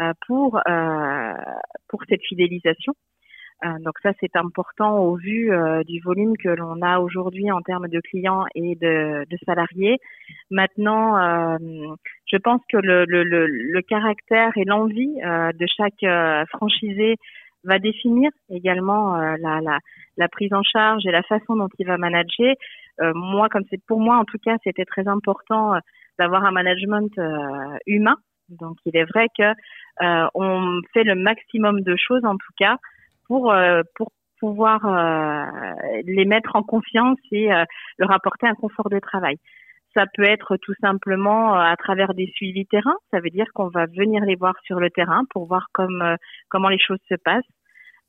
euh, 0.00 0.12
pour 0.26 0.58
euh, 0.68 1.32
pour 1.88 2.00
cette 2.08 2.22
fidélisation. 2.28 2.92
Euh, 3.64 3.68
donc 3.84 3.94
ça, 4.02 4.10
c'est 4.18 4.34
important 4.34 4.98
au 4.98 5.14
vu 5.14 5.52
du 5.86 6.00
volume 6.00 6.36
que 6.36 6.48
l'on 6.48 6.82
a 6.82 6.98
aujourd'hui 6.98 7.52
en 7.52 7.60
termes 7.60 7.86
de 7.86 8.00
clients 8.00 8.46
et 8.56 8.74
de, 8.74 9.24
de 9.30 9.36
salariés. 9.46 9.98
Maintenant, 10.50 11.56
je 11.60 12.36
pense 12.38 12.60
que 12.68 12.78
le, 12.78 13.04
le, 13.04 13.22
le, 13.22 13.46
le 13.46 13.82
caractère 13.82 14.50
et 14.56 14.64
l'envie 14.64 15.14
de 15.14 15.66
chaque 15.76 16.04
franchisé 16.48 17.14
va 17.62 17.78
définir 17.78 18.32
également 18.50 19.16
la, 19.16 19.60
la, 19.60 19.78
la, 20.16 20.28
prise 20.28 20.52
en 20.52 20.64
charge 20.64 21.06
et 21.06 21.12
la 21.12 21.22
façon 21.22 21.54
dont 21.54 21.68
il 21.78 21.86
va 21.86 21.96
manager. 21.98 22.56
Moi, 23.00 23.48
comme 23.48 23.64
c'est 23.70 23.82
pour 23.86 24.00
moi 24.00 24.16
en 24.16 24.24
tout 24.24 24.38
cas, 24.38 24.56
c'était 24.64 24.84
très 24.84 25.08
important 25.08 25.74
d'avoir 26.18 26.44
un 26.44 26.52
management 26.52 27.10
humain 27.86 28.16
donc 28.58 28.76
il 28.86 28.96
est 28.96 29.04
vrai 29.04 29.28
que 29.36 29.42
euh, 30.02 30.28
on 30.34 30.80
fait 30.92 31.04
le 31.04 31.14
maximum 31.14 31.80
de 31.82 31.96
choses 31.96 32.24
en 32.24 32.36
tout 32.36 32.52
cas 32.58 32.76
pour 33.26 33.52
euh, 33.52 33.82
pour 33.96 34.10
pouvoir 34.40 34.84
euh, 34.86 35.44
les 36.04 36.24
mettre 36.24 36.56
en 36.56 36.62
confiance 36.62 37.18
et 37.30 37.48
leur 37.98 38.10
apporter 38.10 38.48
un 38.48 38.54
confort 38.54 38.90
de 38.90 38.98
travail. 38.98 39.36
Ça 39.94 40.06
peut 40.14 40.24
être 40.24 40.56
tout 40.56 40.74
simplement 40.80 41.54
à 41.54 41.76
travers 41.76 42.12
des 42.14 42.26
suivis 42.34 42.66
terrain. 42.66 42.96
Ça 43.12 43.20
veut 43.20 43.30
dire 43.30 43.46
qu'on 43.54 43.68
va 43.68 43.86
venir 43.86 44.24
les 44.24 44.34
voir 44.34 44.54
sur 44.64 44.80
le 44.80 44.90
terrain 44.90 45.22
pour 45.30 45.46
voir 45.46 45.68
comme, 45.72 46.16
comment 46.48 46.70
les 46.70 46.78
choses 46.80 46.98
se 47.08 47.14
passent. 47.14 47.44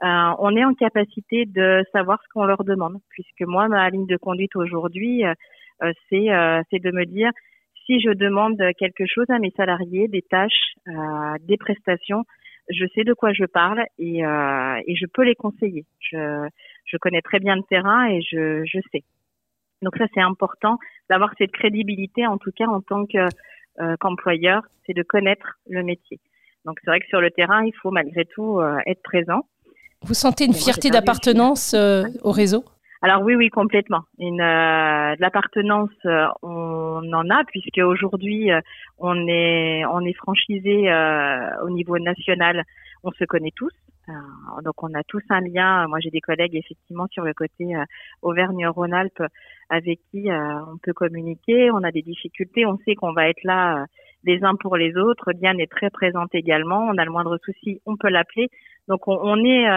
Euh, 0.02 0.32
on 0.40 0.56
est 0.56 0.66
en 0.66 0.74
capacité 0.74 1.46
de 1.46 1.84
savoir 1.92 2.20
ce 2.24 2.28
qu'on 2.34 2.46
leur 2.46 2.64
demande, 2.64 2.98
puisque 3.10 3.42
moi, 3.42 3.68
ma 3.68 3.90
ligne 3.90 4.08
de 4.08 4.18
conduite 4.18 4.56
aujourd'hui, 4.56 5.26
euh, 5.26 5.34
c'est 6.10 6.28
c'est 6.70 6.80
de 6.80 6.92
me 6.92 7.06
dire 7.06 7.32
si 7.86 8.00
je 8.00 8.10
demande 8.10 8.58
quelque 8.78 9.06
chose 9.06 9.30
à 9.30 9.40
mes 9.40 9.52
salariés, 9.52 10.08
des 10.08 10.22
tâches, 10.22 10.74
euh, 10.88 11.36
des 11.42 11.58
prestations, 11.58 12.24
je 12.70 12.86
sais 12.96 13.04
de 13.04 13.14
quoi 13.14 13.34
je 13.34 13.46
parle 13.46 13.86
et, 13.98 14.26
euh, 14.26 14.82
et 14.88 14.96
je 14.96 15.06
peux 15.06 15.24
les 15.24 15.36
conseiller. 15.36 15.86
Je, 16.00 16.48
je 16.86 16.98
connais 16.98 17.22
très 17.22 17.40
bien 17.40 17.56
le 17.56 17.64
terrain 17.64 18.06
et 18.08 18.22
je, 18.22 18.64
je 18.66 18.80
sais. 18.92 19.04
Donc 19.82 19.98
ça, 19.98 20.06
c'est 20.14 20.22
important 20.22 20.78
d'avoir 21.10 21.34
cette 21.38 21.52
crédibilité, 21.52 22.26
en 22.26 22.38
tout 22.38 22.52
cas 22.56 22.68
en 22.68 22.82
tant 22.82 23.06
que 23.06 23.28
euh, 23.80 23.96
qu'employeur, 24.00 24.64
c'est 24.86 24.94
de 24.94 25.04
connaître 25.04 25.58
le 25.68 25.84
métier. 25.84 26.20
Donc 26.66 26.80
c'est 26.82 26.90
vrai 26.90 27.02
que 27.02 27.08
sur 27.08 27.20
le 27.20 27.32
terrain, 27.32 27.66
il 27.66 27.74
faut 27.82 27.92
malgré 27.92 28.24
tout 28.26 28.60
euh, 28.60 28.78
être 28.86 29.02
présent. 29.04 29.46
Vous 30.06 30.14
sentez 30.14 30.46
une 30.46 30.54
fierté 30.54 30.90
d'appartenance 30.90 31.74
euh, 31.74 32.04
au 32.24 32.32
réseau? 32.32 32.66
Alors 33.06 33.22
oui, 33.22 33.36
oui, 33.36 33.50
complètement. 33.50 34.04
Une 34.18 34.40
euh, 34.40 35.16
l'appartenance, 35.20 35.90
euh, 36.06 36.26
on 36.42 37.12
en 37.12 37.30
a 37.30 37.44
puisque 37.44 37.80
aujourd'hui 37.80 38.50
euh, 38.50 38.62
on 38.98 39.28
est 39.28 39.84
on 39.92 40.00
est 40.06 40.14
franchisé 40.14 40.90
au 41.64 41.70
niveau 41.70 42.00
national. 42.00 42.64
On 43.04 43.12
se 43.12 43.26
connaît 43.26 43.52
tous, 43.54 43.74
donc 44.64 44.82
on 44.82 44.94
a 44.94 45.04
tous 45.04 45.22
un 45.30 45.42
lien. 45.42 45.86
Moi, 45.90 46.00
j'ai 46.00 46.12
des 46.12 46.22
collègues 46.22 46.56
effectivement 46.56 47.08
sur 47.12 47.26
le 47.26 47.34
côté 47.34 47.74
Auvergne-Rhône-Alpes 48.22 49.24
avec 49.70 50.00
qui 50.10 50.30
on 50.32 50.78
peut 50.82 50.94
communiquer. 50.94 51.70
On 51.72 51.84
a 51.84 51.92
des 51.92 52.02
difficultés, 52.02 52.66
on 52.66 52.78
sait 52.86 52.96
qu'on 52.96 53.12
va 53.12 53.28
être 53.28 53.44
là 53.44 53.86
les 54.24 54.42
uns 54.46 54.56
pour 54.56 54.78
les 54.78 54.96
autres. 54.96 55.34
Diane 55.34 55.60
est 55.60 55.70
très 55.70 55.90
présente 55.90 56.34
également. 56.34 56.88
On 56.88 56.98
a 56.98 57.04
le 57.04 57.12
moindre 57.12 57.38
souci, 57.44 57.82
on 57.86 57.98
peut 57.98 58.08
l'appeler. 58.08 58.48
Donc 58.88 59.08
on, 59.08 59.44
est 59.46 59.68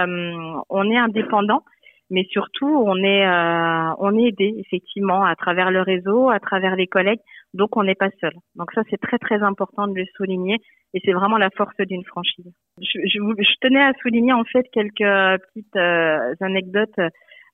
on 0.68 0.90
est 0.90 0.96
indépendant 0.96 1.62
mais 2.10 2.24
surtout 2.30 2.68
on 2.68 2.96
est 3.02 3.26
euh, 3.26 3.94
on 3.98 4.16
est 4.16 4.28
aidé 4.28 4.54
effectivement 4.58 5.24
à 5.24 5.34
travers 5.34 5.70
le 5.70 5.82
réseau, 5.82 6.30
à 6.30 6.38
travers 6.38 6.76
les 6.76 6.86
collègues, 6.86 7.20
donc 7.54 7.76
on 7.76 7.82
n'est 7.82 7.94
pas 7.94 8.10
seul. 8.20 8.32
Donc 8.54 8.70
ça 8.72 8.82
c'est 8.90 9.00
très 9.00 9.18
très 9.18 9.42
important 9.42 9.88
de 9.88 9.94
le 9.94 10.04
souligner 10.16 10.58
et 10.94 11.00
c'est 11.04 11.12
vraiment 11.12 11.38
la 11.38 11.50
force 11.50 11.76
d'une 11.78 12.04
franchise. 12.04 12.52
Je, 12.80 13.00
je, 13.04 13.18
je, 13.18 13.54
tenais 13.60 13.82
à 13.82 13.92
souligner 14.02 14.32
en 14.32 14.44
fait 14.44 14.64
quelques 14.72 14.92
petites 14.98 15.76
euh, 15.76 16.34
anecdotes 16.40 16.98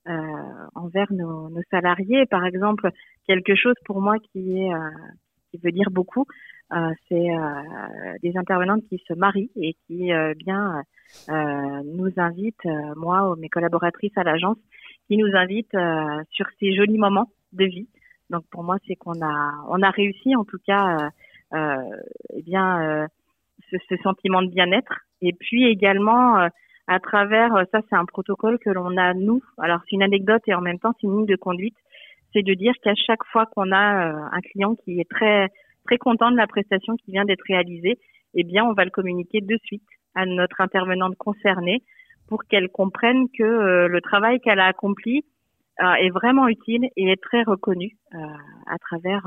euh, 0.09 0.13
envers 0.75 1.11
nos, 1.13 1.51
salariés, 1.71 2.27
par 2.27 2.45
exemple 2.45 2.91
quelque 3.27 3.55
chose 3.55 3.75
pour 3.87 4.01
moi 4.01 4.17
qui 4.33 4.59
est 4.59 4.75
euh, 4.75 4.79
qui 5.51 5.61
veut 5.63 5.73
dire 5.73 5.91
beaucoup, 5.91 6.23
euh, 6.23 6.52
c'est 7.09 7.29
des 8.23 8.37
intervenantes 8.37 8.83
qui 8.89 9.03
se 9.07 9.13
marient 9.15 9.51
et 9.57 9.75
qui 9.87 10.11
bien 10.37 10.83
euh, 11.29 11.83
nous 11.85 12.11
invite, 12.17 12.65
euh, 12.67 12.95
moi 12.97 13.31
ou 13.31 13.37
mes 13.37 13.49
collaboratrices 13.49 14.17
à 14.17 14.25
l'agence, 14.25 14.57
qui 15.07 15.17
nous 15.17 15.37
invitent 15.37 15.75
euh, 15.75 16.23
sur 16.31 16.47
ces 16.59 16.75
jolis 16.75 16.99
moments 16.99 17.29
de 17.53 17.65
vie. 17.65 17.89
Donc 18.31 18.45
pour 18.51 18.65
moi, 18.65 18.77
c'est 18.87 18.97
qu'on 18.97 19.21
a, 19.23 19.53
on 19.69 19.83
a 19.83 19.91
réussi 19.91 20.35
en 20.35 20.45
tout 20.45 20.59
cas, 20.67 21.11
eh 21.53 22.43
bien, 22.43 23.07
ce, 23.71 23.77
ce, 23.91 23.97
sentiment 24.03 24.41
de 24.41 24.49
bien-être. 24.49 25.01
Et 25.21 25.35
puis 25.35 25.67
également 25.67 26.49
à 26.87 26.99
travers, 26.99 27.51
ça 27.71 27.81
c'est 27.91 27.97
un 27.97 28.07
protocole 28.07 28.59
que 28.59 28.71
l'on 28.71 28.97
a 28.97 29.13
nous. 29.13 29.43
Alors 29.59 29.81
c'est 29.83 29.97
une 29.97 30.03
anecdote 30.03 30.41
et 30.47 30.55
en 30.55 30.63
même 30.63 30.79
temps 30.79 30.95
c'est 30.99 31.07
une 31.07 31.19
ligne 31.19 31.27
de 31.27 31.37
conduite. 31.37 31.77
C'est 32.33 32.43
de 32.43 32.55
dire 32.55 32.73
qu'à 32.83 32.95
chaque 32.95 33.23
fois 33.31 33.45
qu'on 33.45 33.71
a 33.71 33.77
un 34.33 34.41
client 34.41 34.77
qui 34.77 34.99
est 34.99 35.11
très 35.11 35.51
très 35.85 35.99
content 35.99 36.31
de 36.31 36.37
la 36.37 36.47
prestation 36.47 36.97
qui 36.97 37.13
vient 37.13 37.25
d'être 37.25 37.45
réalisée, 37.47 37.99
eh 38.35 38.45
bien 38.45 38.65
on 38.65 38.73
va 38.73 38.85
le 38.85 38.91
communiquer 38.91 39.41
de 39.41 39.57
suite 39.65 39.83
à 40.15 40.27
notre 40.27 40.61
intervenante 40.61 41.17
concernée 41.17 41.83
pour 42.29 42.45
qu'elle 42.45 42.69
comprenne 42.69 43.27
que 43.37 43.43
euh, 43.43 43.89
le 43.89 44.01
travail 44.01 44.41
qu'elle 44.41 44.61
a 44.61 44.67
accompli 44.67 45.25
euh, 45.83 45.93
est 45.95 46.11
vraiment 46.11 46.49
utile 46.49 46.89
et 46.97 47.11
est 47.11 47.21
très 47.21 47.43
reconnu 47.43 47.97
euh, 48.15 48.19
à 48.67 48.79
travers 48.79 49.23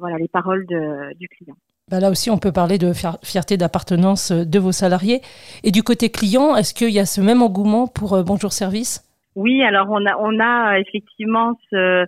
voilà 0.00 0.18
les 0.18 0.28
paroles 0.28 0.66
de, 0.66 1.14
du 1.18 1.28
client. 1.28 1.54
Bah 1.90 2.00
là 2.00 2.10
aussi, 2.10 2.30
on 2.30 2.38
peut 2.38 2.52
parler 2.52 2.78
de 2.78 2.92
fierté 3.22 3.56
d'appartenance 3.56 4.32
de 4.32 4.58
vos 4.58 4.72
salariés. 4.72 5.20
Et 5.64 5.70
du 5.70 5.82
côté 5.82 6.10
client, 6.10 6.56
est-ce 6.56 6.74
qu'il 6.74 6.90
y 6.90 7.00
a 7.00 7.06
ce 7.06 7.20
même 7.20 7.42
engouement 7.42 7.86
pour 7.86 8.22
Bonjour 8.22 8.52
Service? 8.52 9.02
Oui, 9.34 9.62
alors 9.62 9.88
on 9.90 10.06
a, 10.06 10.16
on 10.18 10.38
a 10.38 10.78
effectivement 10.78 11.58
ce, 11.70 12.06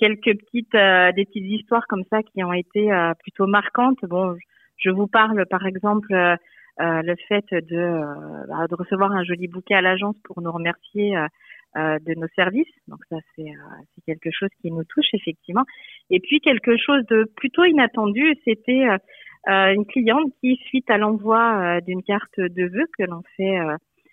quelques 0.00 0.36
petites, 0.38 0.72
des 0.72 1.24
petites 1.26 1.44
histoires 1.44 1.86
comme 1.86 2.04
ça 2.10 2.22
qui 2.22 2.42
ont 2.42 2.52
été 2.52 2.90
plutôt 3.20 3.46
marquantes. 3.46 3.98
Bon, 4.02 4.34
je 4.78 4.90
vous 4.90 5.06
parle 5.06 5.46
par 5.46 5.66
exemple 5.66 6.14
euh, 6.80 7.02
le 7.02 7.14
fait 7.28 7.44
de, 7.52 7.76
euh, 7.76 8.46
bah, 8.48 8.66
de, 8.66 8.74
recevoir 8.74 9.12
un 9.12 9.22
joli 9.22 9.48
bouquet 9.48 9.74
à 9.74 9.82
l'agence 9.82 10.16
pour 10.24 10.40
nous 10.40 10.50
remercier 10.50 11.14
euh, 11.14 11.98
de 11.98 12.14
nos 12.14 12.28
services. 12.34 12.72
Donc 12.88 13.00
ça, 13.10 13.16
c'est 13.36 13.52
quelque 14.06 14.30
chose 14.30 14.48
qui 14.62 14.70
nous 14.70 14.84
touche 14.84 15.12
effectivement. 15.12 15.64
Et 16.08 16.20
puis 16.20 16.40
quelque 16.40 16.78
chose 16.78 17.04
de 17.10 17.30
plutôt 17.36 17.64
inattendu, 17.64 18.34
c'était 18.44 18.86
une 19.46 19.84
cliente 19.86 20.32
qui, 20.40 20.56
suite 20.66 20.90
à 20.90 20.96
l'envoi 20.96 21.80
d'une 21.82 22.02
carte 22.02 22.38
de 22.38 22.64
vœux 22.64 22.88
que 22.98 23.04
l'on 23.04 23.22
fait 23.36 23.58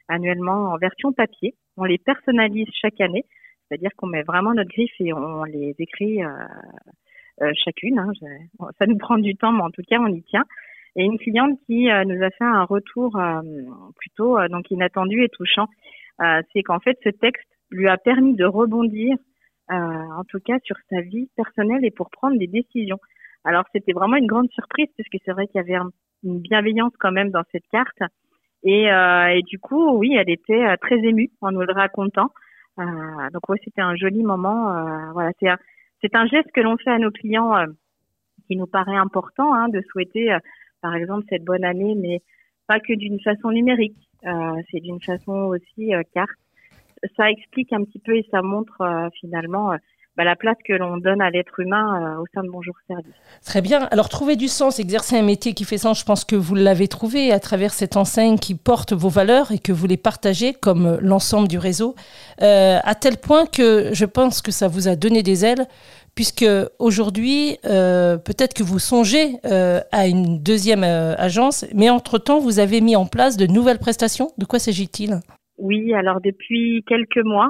annuellement 0.10 0.74
en 0.74 0.78
version 0.78 1.14
papier, 1.14 1.54
on 1.78 1.86
les 1.86 1.98
personnalise 1.98 2.68
chaque 2.82 3.00
année, 3.02 3.26
c'est-à-dire 3.68 3.92
qu'on 3.98 4.08
met 4.08 4.24
vraiment 4.24 4.54
notre 4.54 4.70
griffe 4.70 5.00
et 5.00 5.14
on 5.14 5.44
les 5.44 5.76
écrit 5.80 6.20
chacune. 7.64 8.00
Hein. 8.00 8.12
Ça 8.80 8.86
nous 8.86 8.98
prend 8.98 9.18
du 9.18 9.36
temps, 9.36 9.52
mais 9.52 9.64
en 9.64 9.72
tout 9.72 9.84
cas, 9.88 10.00
on 10.00 10.08
y 10.08 10.24
tient. 10.24 10.46
Et 10.98 11.04
une 11.04 11.20
cliente 11.20 11.60
qui 11.68 11.90
euh, 11.92 12.04
nous 12.06 12.22
a 12.24 12.32
fait 12.32 12.44
un 12.44 12.64
retour 12.64 13.16
euh, 13.18 13.42
plutôt 13.98 14.38
euh, 14.38 14.48
donc 14.48 14.70
inattendu 14.72 15.24
et 15.24 15.30
touchant, 15.30 15.68
c'est 16.52 16.64
qu'en 16.64 16.80
fait 16.80 16.98
ce 17.04 17.10
texte 17.10 17.48
lui 17.70 17.88
a 17.88 17.98
permis 17.98 18.34
de 18.34 18.44
rebondir, 18.44 19.16
en 19.70 20.24
tout 20.28 20.40
cas 20.40 20.58
sur 20.64 20.76
sa 20.90 21.02
vie 21.02 21.30
personnelle 21.36 21.86
et 21.86 21.92
pour 21.92 22.10
prendre 22.10 22.40
des 22.40 22.48
décisions. 22.48 22.98
Alors 23.44 23.66
c'était 23.72 23.94
vraiment 23.94 24.16
une 24.16 24.26
grande 24.26 24.50
surprise 24.50 24.88
puisque 24.96 25.24
c'est 25.24 25.32
vrai 25.32 25.46
qu'il 25.46 25.58
y 25.58 25.60
avait 25.60 25.80
une 26.24 26.40
bienveillance 26.40 26.94
quand 27.00 27.12
même 27.12 27.30
dans 27.30 27.44
cette 27.52 27.68
carte. 27.72 28.02
Et, 28.64 28.92
euh, 28.92 29.28
et, 29.28 29.44
du 29.44 29.60
coup, 29.60 29.96
oui, 29.96 30.16
elle 30.16 30.32
était 30.32 30.76
très 30.78 30.98
émue 30.98 31.30
en 31.42 31.52
nous 31.52 31.62
le 31.62 31.72
racontant. 31.72 32.32
Euh, 32.80 33.30
donc 33.32 33.50
oui, 33.50 33.58
c'était 33.64 33.82
un 33.82 33.96
joli 33.96 34.24
moment. 34.24 34.74
Euh, 34.74 35.12
voilà, 35.14 35.32
c'est 35.40 35.50
un, 35.50 35.58
c'est 36.02 36.16
un 36.16 36.26
geste 36.28 36.52
que 36.54 36.62
l'on 36.62 36.78
fait 36.78 36.92
à 36.92 37.00
nos 37.00 37.12
clients 37.12 37.54
qui 38.48 38.56
nous 38.56 38.68
paraît 38.68 38.96
important, 38.96 39.54
hein, 39.54 39.68
de 39.70 39.82
souhaiter 39.92 40.38
par 40.82 40.96
exemple, 40.96 41.26
cette 41.30 41.44
bonne 41.44 41.64
année, 41.64 41.96
mais 41.96 42.22
pas 42.68 42.80
que 42.80 42.94
d'une 42.94 43.20
façon 43.22 43.52
numérique, 43.52 43.98
euh, 44.26 44.62
c'est 44.72 44.80
d'une 44.80 45.02
façon 45.02 45.32
aussi 45.32 45.94
euh, 45.94 46.04
carte. 46.14 46.38
Ça 47.16 47.30
explique 47.30 47.74
un 47.74 47.84
petit 47.84 48.00
peu 48.00 48.16
et 48.16 48.26
ça 48.32 48.42
montre 48.42 48.82
euh, 48.82 49.10
finalement 49.20 49.72
bah, 50.18 50.24
la 50.24 50.36
place 50.36 50.58
que 50.66 50.74
l'on 50.74 50.98
donne 50.98 51.22
à 51.22 51.30
l'être 51.30 51.60
humain 51.60 52.18
au 52.20 52.26
sein 52.34 52.44
de 52.44 52.50
Bonjour 52.50 52.76
Service. 52.88 53.14
Très 53.46 53.62
bien. 53.62 53.88
Alors, 53.92 54.10
trouver 54.10 54.36
du 54.36 54.48
sens, 54.48 54.80
exercer 54.80 55.18
un 55.18 55.24
métier 55.24 55.54
qui 55.54 55.64
fait 55.64 55.78
sens, 55.78 56.00
je 56.00 56.06
pense 56.06 56.26
que 56.26 56.36
vous 56.36 56.56
l'avez 56.56 56.88
trouvé 56.88 57.32
à 57.32 57.40
travers 57.40 57.74
cette 57.74 57.96
enseigne 57.96 58.38
qui 58.38 58.56
porte 58.56 58.94
vos 58.94 59.10
valeurs 59.10 59.52
et 59.52 59.60
que 59.60 59.72
vous 59.72 59.88
les 59.88 59.98
partagez 59.98 60.54
comme 60.54 60.98
l'ensemble 61.02 61.48
du 61.48 61.58
réseau, 61.58 61.96
à 62.40 62.96
tel 62.96 63.18
point 63.18 63.46
que 63.46 63.94
je 63.94 64.06
pense 64.06 64.42
que 64.42 64.52
ça 64.52 64.68
vous 64.68 64.88
a 64.88 64.96
donné 64.96 65.24
des 65.24 65.46
ailes 65.46 65.68
puisque 66.18 66.46
aujourd'hui, 66.80 67.58
euh, 67.66 68.18
peut-être 68.18 68.56
que 68.56 68.64
vous 68.64 68.80
songez 68.80 69.38
euh, 69.46 69.80
à 69.92 70.08
une 70.08 70.42
deuxième 70.42 70.84
euh, 70.84 71.14
agence, 71.16 71.64
mais 71.76 71.92
entre-temps, 71.92 72.40
vous 72.40 72.58
avez 72.58 72.82
mis 72.82 72.96
en 72.96 73.06
place 73.06 73.38
de 73.38 73.46
nouvelles 73.46 73.78
prestations. 73.78 74.30
De 74.40 74.46
quoi 74.46 74.58
s'agit-il? 74.58 75.20
Oui, 75.60 75.94
alors 75.94 76.20
depuis 76.20 76.84
quelques 76.88 77.24
mois, 77.24 77.50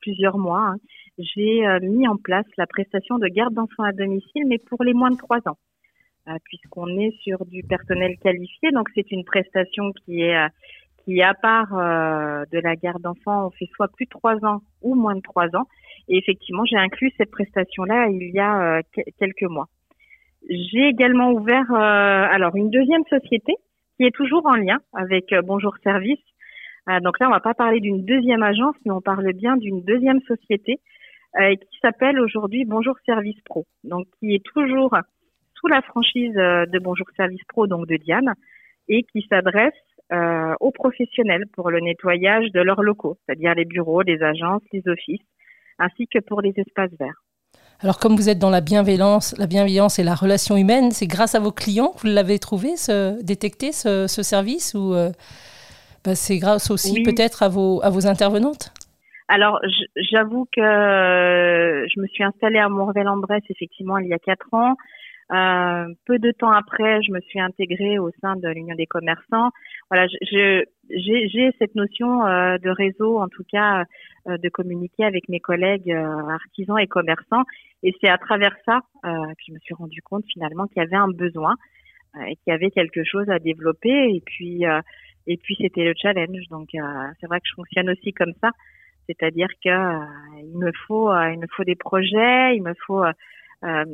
plusieurs 0.00 0.38
mois, 0.38 0.68
hein, 0.68 0.76
j'ai 1.18 1.62
mis 1.82 2.06
en 2.08 2.16
place 2.16 2.46
la 2.58 2.66
prestation 2.66 3.18
de 3.18 3.28
garde 3.28 3.54
d'enfants 3.54 3.84
à 3.84 3.92
domicile, 3.92 4.44
mais 4.46 4.58
pour 4.58 4.82
les 4.84 4.94
moins 4.94 5.10
de 5.10 5.16
trois 5.16 5.40
ans, 5.46 5.56
puisqu'on 6.44 6.88
est 6.98 7.12
sur 7.22 7.44
du 7.46 7.62
personnel 7.62 8.16
qualifié, 8.22 8.70
donc 8.72 8.88
c'est 8.94 9.10
une 9.10 9.24
prestation 9.24 9.92
qui 10.04 10.22
est 10.22 10.36
qui, 11.04 11.22
à 11.22 11.34
part 11.34 11.70
de 11.70 12.58
la 12.58 12.74
garde 12.76 13.00
d'enfants, 13.00 13.46
on 13.46 13.50
fait 13.50 13.68
soit 13.74 13.88
plus 13.88 14.06
de 14.06 14.10
trois 14.10 14.36
ans 14.44 14.60
ou 14.82 14.94
moins 14.94 15.14
de 15.14 15.20
trois 15.20 15.46
ans. 15.54 15.66
Et 16.08 16.18
effectivement, 16.18 16.64
j'ai 16.64 16.76
inclus 16.76 17.12
cette 17.16 17.30
prestation-là 17.30 18.08
il 18.08 18.30
y 18.32 18.38
a 18.38 18.78
euh, 18.78 18.82
quelques 19.18 19.42
mois. 19.42 19.66
J'ai 20.48 20.88
également 20.88 21.32
ouvert 21.32 21.66
euh, 21.72 21.76
alors 21.76 22.54
une 22.54 22.70
deuxième 22.70 23.02
société 23.10 23.54
qui 23.96 24.04
est 24.04 24.14
toujours 24.14 24.46
en 24.46 24.54
lien 24.54 24.78
avec 24.92 25.32
euh, 25.32 25.42
Bonjour 25.42 25.74
Service. 25.82 26.20
donc 27.02 27.18
là, 27.18 27.26
on 27.26 27.32
va 27.32 27.40
pas 27.40 27.54
parler 27.54 27.80
d'une 27.80 28.04
deuxième 28.04 28.44
agence, 28.44 28.76
mais 28.84 28.92
on 28.92 29.00
parle 29.00 29.32
bien 29.32 29.56
d'une 29.56 29.82
deuxième 29.82 30.20
société 30.20 30.78
qui 31.36 31.78
s'appelle 31.82 32.18
aujourd'hui 32.20 32.64
Bonjour 32.64 32.94
Service 33.04 33.40
Pro. 33.44 33.66
Donc 33.84 34.06
qui 34.18 34.34
est 34.34 34.44
toujours 34.54 34.96
sous 35.54 35.66
la 35.68 35.82
franchise 35.82 36.34
de 36.34 36.78
Bonjour 36.78 37.06
Service 37.16 37.44
Pro, 37.48 37.66
donc 37.66 37.86
de 37.86 37.96
Diane, 37.96 38.34
et 38.88 39.02
qui 39.04 39.26
s'adresse 39.28 39.74
aux 40.60 40.70
professionnels 40.70 41.44
pour 41.52 41.70
le 41.70 41.80
nettoyage 41.80 42.50
de 42.52 42.60
leurs 42.60 42.82
locaux, 42.82 43.16
c'est-à-dire 43.26 43.54
les 43.54 43.64
bureaux, 43.64 44.02
les 44.02 44.22
agences, 44.22 44.62
les 44.72 44.82
offices 44.86 45.26
ainsi 45.78 46.06
que 46.06 46.18
pour 46.18 46.40
les 46.40 46.54
espaces 46.56 46.92
verts. 46.98 47.22
Alors, 47.80 47.98
comme 47.98 48.16
vous 48.16 48.28
êtes 48.28 48.38
dans 48.38 48.50
la 48.50 48.62
bienveillance, 48.62 49.36
la 49.36 49.46
bienveillance 49.46 49.98
et 49.98 50.02
la 50.02 50.14
relation 50.14 50.56
humaine, 50.56 50.92
c'est 50.92 51.06
grâce 51.06 51.34
à 51.34 51.40
vos 51.40 51.52
clients 51.52 51.88
que 51.88 52.02
vous 52.02 52.14
l'avez 52.14 52.38
trouvé, 52.38 52.76
ce, 52.76 53.22
détecté 53.22 53.72
ce, 53.72 54.06
service, 54.06 54.72
ou 54.74 54.94
euh, 54.94 55.10
bah, 56.02 56.14
c'est 56.14 56.38
grâce 56.38 56.70
aussi 56.70 57.02
peut-être 57.02 57.42
à 57.42 57.48
vos, 57.48 57.82
à 57.82 57.90
vos 57.90 58.06
intervenantes? 58.06 58.72
Alors, 59.28 59.60
j'avoue 59.96 60.46
que 60.54 60.62
je 60.62 62.00
me 62.00 62.06
suis 62.06 62.22
installée 62.22 62.58
à 62.58 62.68
Montrevel-en-Bresse 62.68 63.42
effectivement 63.50 63.98
il 63.98 64.08
y 64.08 64.14
a 64.14 64.18
quatre 64.18 64.52
ans. 64.52 64.76
Euh, 65.32 65.92
peu 66.04 66.20
de 66.20 66.30
temps 66.30 66.52
après, 66.52 67.02
je 67.02 67.10
me 67.10 67.20
suis 67.20 67.40
intégrée 67.40 67.98
au 67.98 68.10
sein 68.20 68.36
de 68.36 68.48
l'Union 68.48 68.76
des 68.76 68.86
commerçants. 68.86 69.50
Voilà, 69.90 70.06
j'ai 70.30 71.50
cette 71.58 71.74
notion 71.74 72.24
euh, 72.24 72.58
de 72.58 72.70
réseau, 72.70 73.18
en 73.18 73.28
tout 73.28 73.42
cas, 73.50 73.84
euh, 74.28 74.36
de 74.38 74.48
communiquer 74.48 75.04
avec 75.04 75.28
mes 75.28 75.40
collègues 75.40 75.90
euh, 75.90 76.28
artisans 76.28 76.78
et 76.78 76.86
commerçants. 76.86 77.42
Et 77.82 77.92
c'est 78.00 78.08
à 78.08 78.18
travers 78.18 78.54
ça 78.64 78.80
que 79.02 79.42
je 79.46 79.52
me 79.52 79.58
suis 79.58 79.74
rendu 79.74 80.02
compte 80.02 80.24
finalement 80.32 80.66
qu'il 80.66 80.82
y 80.82 80.84
avait 80.84 80.96
un 80.96 81.08
besoin 81.08 81.54
et 82.26 82.34
qu'il 82.36 82.48
y 82.48 82.52
avait 82.52 82.70
quelque 82.70 83.04
chose 83.04 83.28
à 83.28 83.38
développer. 83.38 84.14
Et 84.14 84.22
puis, 84.24 84.64
et 85.26 85.36
puis 85.36 85.56
c'était 85.60 85.84
le 85.84 85.94
challenge. 85.96 86.48
Donc, 86.50 86.70
c'est 86.72 87.26
vrai 87.26 87.38
que 87.38 87.46
je 87.48 87.54
fonctionne 87.54 87.90
aussi 87.90 88.12
comme 88.12 88.32
ça, 88.40 88.50
c'est-à-dire 89.06 89.48
que 89.64 89.70
il 90.42 90.58
me 90.58 90.72
faut, 90.86 91.12
il 91.12 91.38
me 91.38 91.46
faut 91.56 91.64
des 91.64 91.76
projets, 91.76 92.56
il 92.56 92.62
me 92.62 92.74
faut 92.86 93.04
euh, 93.64 93.84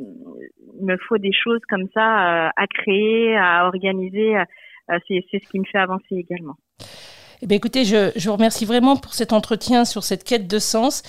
il 0.79 0.85
me 0.85 0.97
faut 0.97 1.17
des 1.17 1.31
choses 1.31 1.61
comme 1.69 1.87
ça 1.93 2.47
euh, 2.47 2.49
à 2.55 2.67
créer, 2.67 3.37
à 3.37 3.65
organiser. 3.65 4.37
Euh, 4.37 4.99
c'est 5.07 5.23
ce 5.31 5.49
qui 5.49 5.59
me 5.59 5.65
fait 5.65 5.77
avancer 5.77 6.15
également. 6.15 6.55
Eh 7.41 7.47
bien, 7.47 7.57
écoutez, 7.57 7.85
je, 7.85 8.11
je, 8.15 8.29
vous 8.29 8.35
remercie 8.35 8.65
vraiment 8.65 8.95
pour 8.95 9.13
cet 9.13 9.33
entretien 9.33 9.85
sur 9.85 10.03
cette 10.03 10.23
quête 10.23 10.47
de 10.47 10.59
sens. 10.59 11.03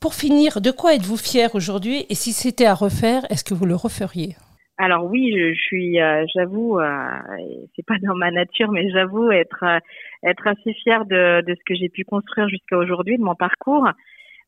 Pour 0.00 0.14
finir, 0.14 0.60
de 0.60 0.70
quoi 0.70 0.94
êtes-vous 0.94 1.18
fier 1.18 1.54
aujourd'hui? 1.54 2.06
Et 2.08 2.14
si 2.14 2.32
c'était 2.32 2.66
à 2.66 2.74
refaire, 2.74 3.22
est-ce 3.30 3.44
que 3.44 3.54
vous 3.54 3.66
le 3.66 3.74
referiez? 3.74 4.34
Alors 4.82 5.04
oui, 5.04 5.32
je, 5.36 5.54
suis, 5.54 5.98
j'avoue, 6.34 6.80
c'est 7.76 7.84
pas 7.86 7.98
dans 8.02 8.14
ma 8.14 8.30
nature, 8.30 8.72
mais 8.72 8.90
j'avoue 8.90 9.30
être 9.30 9.64
être 10.24 10.46
assez 10.46 10.72
fière 10.74 11.04
de, 11.04 11.42
de 11.42 11.54
ce 11.54 11.60
que 11.66 11.74
j'ai 11.74 11.88
pu 11.88 12.04
construire 12.04 12.48
jusqu'à 12.48 12.78
aujourd'hui, 12.78 13.18
de 13.18 13.22
mon 13.22 13.34
parcours. 13.34 13.86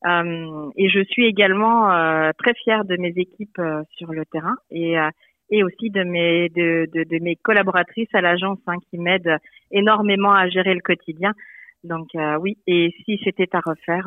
Euh, 0.05 0.69
et 0.75 0.89
je 0.89 1.03
suis 1.05 1.25
également 1.25 1.91
euh, 1.91 2.31
très 2.37 2.53
fière 2.55 2.83
de 2.83 2.97
mes 2.97 3.13
équipes 3.15 3.57
euh, 3.59 3.83
sur 3.95 4.11
le 4.11 4.25
terrain 4.25 4.55
et 4.69 4.95
et 5.49 5.63
aussi 5.63 5.89
de 5.91 6.03
mes 6.03 6.49
de, 6.49 6.87
de, 6.93 7.03
de 7.03 7.23
mes 7.23 7.35
collaboratrices 7.37 8.13
à 8.13 8.21
l'agence 8.21 8.59
hein, 8.67 8.77
qui 8.89 8.97
m'aident 8.97 9.37
énormément 9.71 10.33
à 10.33 10.49
gérer 10.49 10.73
le 10.73 10.81
quotidien. 10.81 11.33
Donc 11.83 12.07
oui, 12.39 12.57
et 12.65 12.93
si 13.03 13.19
c'était 13.25 13.53
à 13.53 13.59
refaire, 13.59 14.05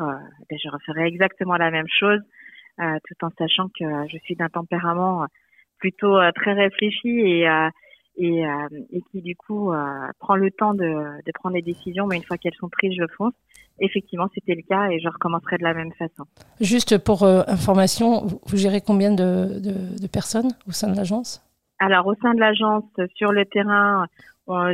ben, 0.49 0.59
je 0.61 0.67
referais 0.69 1.07
exactement 1.07 1.57
la 1.57 1.69
même 1.69 1.85
chose, 1.87 2.19
tout 2.79 3.25
en 3.25 3.29
sachant 3.37 3.67
que 3.67 3.85
je 4.11 4.17
suis 4.23 4.35
d'un 4.35 4.49
tempérament 4.49 5.27
plutôt 5.79 6.17
très 6.35 6.53
réfléchi 6.53 7.09
et 7.09 7.47
et, 8.17 8.45
euh, 8.45 8.67
et 8.91 9.01
qui 9.11 9.21
du 9.21 9.35
coup 9.35 9.71
euh, 9.71 10.07
prend 10.19 10.35
le 10.35 10.51
temps 10.51 10.73
de, 10.73 10.83
de, 10.83 11.31
prendre 11.33 11.55
les 11.55 11.61
décisions, 11.61 12.07
mais 12.07 12.17
une 12.17 12.23
fois 12.23 12.37
qu'elles 12.37 12.55
sont 12.55 12.69
prises, 12.69 12.93
je 12.97 13.05
fonce. 13.15 13.33
Effectivement, 13.79 14.27
c'était 14.33 14.55
le 14.55 14.63
cas 14.63 14.89
et 14.89 14.99
je 14.99 15.07
recommencerai 15.07 15.59
de 15.59 15.63
la 15.63 15.75
même 15.75 15.93
façon. 15.93 16.23
Juste 16.59 16.97
pour 16.97 17.23
euh, 17.23 17.43
information, 17.47 18.25
vous, 18.25 18.57
gérez 18.57 18.81
combien 18.81 19.11
de, 19.11 19.59
de, 19.59 20.01
de, 20.01 20.07
personnes 20.07 20.49
au 20.67 20.71
sein 20.71 20.89
de 20.89 20.95
l'agence? 20.95 21.43
Alors 21.79 22.07
au 22.07 22.15
sein 22.15 22.33
de 22.33 22.39
l'agence, 22.39 22.85
sur 23.15 23.31
le 23.31 23.45
terrain, 23.45 24.07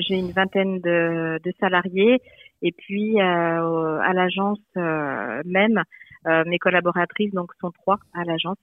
j'ai 0.07 0.15
une 0.15 0.31
vingtaine 0.31 0.79
de, 0.79 1.51
salariés 1.59 2.21
et 2.61 2.71
puis 2.71 3.19
à 3.19 4.13
l'agence 4.13 4.59
même, 4.75 5.83
mes 6.25 6.59
collaboratrices 6.59 7.33
donc 7.33 7.51
sont 7.59 7.71
trois 7.71 7.99
à 8.13 8.23
l'agence 8.23 8.55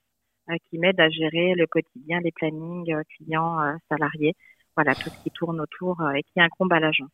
qui 0.71 0.79
m'aident 0.79 1.01
à 1.01 1.09
gérer 1.09 1.55
le 1.55 1.67
quotidien, 1.67 2.21
les 2.21 2.33
plannings 2.33 2.95
clients, 3.17 3.59
salariés 3.89 4.35
voilà, 4.77 4.95
tout 4.95 5.11
ce 5.11 5.23
qui 5.23 5.31
tourne 5.31 5.61
autour 5.61 6.01
euh, 6.01 6.13
et 6.13 6.23
qui 6.23 6.41
incombe 6.41 6.73
à 6.73 6.81
l'agence. 6.81 7.11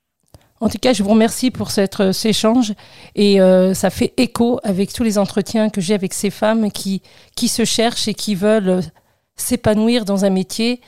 En 0.60 0.68
tout 0.68 0.78
cas, 0.78 0.92
je 0.92 1.02
vous 1.02 1.10
remercie 1.10 1.50
pour 1.50 1.70
cet, 1.70 2.00
euh, 2.00 2.12
échange 2.12 2.72
et 3.14 3.40
euh, 3.40 3.74
ça 3.74 3.90
fait 3.90 4.14
écho 4.16 4.58
avec 4.62 4.92
tous 4.92 5.02
les 5.02 5.18
entretiens 5.18 5.68
que 5.68 5.80
j'ai 5.80 5.94
avec 5.94 6.14
ces 6.14 6.30
femmes 6.30 6.70
qui, 6.70 7.02
qui 7.34 7.48
se 7.48 7.64
cherchent 7.64 8.08
et 8.08 8.14
qui 8.14 8.34
veulent 8.34 8.80
s'épanouir 9.34 10.04
dans 10.04 10.24
un 10.24 10.30
métier 10.30 10.80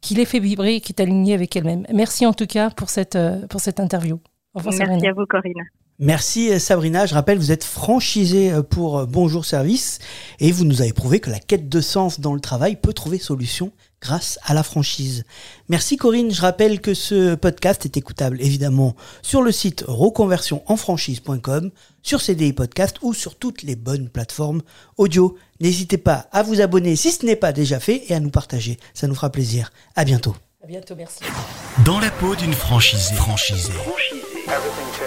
qui 0.00 0.14
les 0.14 0.26
fait 0.26 0.38
vibrer 0.38 0.76
et 0.76 0.80
qui 0.80 0.92
est 0.92 1.02
aligné 1.02 1.34
avec 1.34 1.56
elles-mêmes. 1.56 1.86
Merci 1.92 2.24
en 2.24 2.32
tout 2.32 2.46
cas 2.46 2.70
pour 2.70 2.88
cette, 2.88 3.18
pour 3.50 3.60
cette 3.60 3.80
interview. 3.80 4.20
Au 4.54 4.58
revoir, 4.58 4.74
Merci 4.78 5.06
à 5.08 5.12
vous, 5.12 5.26
Corinne. 5.26 5.64
Merci 5.98 6.60
Sabrina. 6.60 7.06
Je 7.06 7.14
rappelle, 7.14 7.38
vous 7.38 7.52
êtes 7.52 7.64
franchisée 7.64 8.52
pour 8.68 9.06
Bonjour 9.06 9.44
Service 9.44 9.98
et 10.40 10.52
vous 10.52 10.64
nous 10.64 10.82
avez 10.82 10.92
prouvé 10.92 11.20
que 11.20 11.30
la 11.30 11.38
quête 11.38 11.68
de 11.68 11.80
sens 11.80 12.20
dans 12.20 12.34
le 12.34 12.40
travail 12.40 12.76
peut 12.76 12.92
trouver 12.92 13.18
solution 13.18 13.72
grâce 14.00 14.38
à 14.44 14.54
la 14.54 14.62
franchise. 14.62 15.24
Merci 15.68 15.96
Corinne, 15.96 16.30
je 16.30 16.40
rappelle 16.40 16.80
que 16.80 16.94
ce 16.94 17.34
podcast 17.34 17.84
est 17.84 17.96
écoutable 17.96 18.40
évidemment 18.40 18.94
sur 19.22 19.42
le 19.42 19.50
site 19.52 19.84
reconversionenfranchise.com, 19.88 21.70
sur 22.02 22.20
CDI 22.20 22.52
Podcast 22.52 22.98
ou 23.02 23.14
sur 23.14 23.36
toutes 23.36 23.62
les 23.62 23.74
bonnes 23.74 24.08
plateformes 24.08 24.62
audio. 24.96 25.36
N'hésitez 25.60 25.98
pas 25.98 26.28
à 26.32 26.42
vous 26.42 26.60
abonner 26.60 26.94
si 26.94 27.10
ce 27.10 27.24
n'est 27.24 27.36
pas 27.36 27.52
déjà 27.52 27.80
fait 27.80 28.04
et 28.08 28.14
à 28.14 28.20
nous 28.20 28.30
partager, 28.30 28.78
ça 28.94 29.06
nous 29.06 29.14
fera 29.14 29.30
plaisir. 29.30 29.72
À 29.94 30.04
bientôt. 30.04 30.36
À 30.62 30.66
bientôt, 30.66 30.94
merci. 30.96 31.20
Dans 31.84 32.00
la 32.00 32.10
peau 32.10 32.34
d'une 32.34 32.52
franchisée. 32.52 33.14
franchisée. 33.14 33.72
franchisée. 33.72 35.05